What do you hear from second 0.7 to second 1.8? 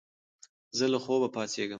زه له خوبه پاڅېږم.